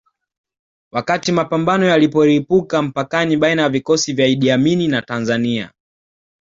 [0.91, 5.71] Wakati mapambano yalipolipuka mpakani baina ya vikosi vya Idi Amini na Tanzania